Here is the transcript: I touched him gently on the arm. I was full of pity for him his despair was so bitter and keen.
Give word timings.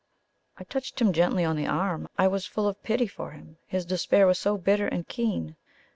I 0.57 0.63
touched 0.63 0.99
him 0.99 1.13
gently 1.13 1.45
on 1.45 1.55
the 1.55 1.67
arm. 1.67 2.07
I 2.17 2.27
was 2.27 2.47
full 2.47 2.67
of 2.67 2.81
pity 2.81 3.05
for 3.05 3.33
him 3.33 3.57
his 3.67 3.85
despair 3.85 4.25
was 4.25 4.39
so 4.39 4.57
bitter 4.57 4.87
and 4.87 5.07
keen. 5.07 5.57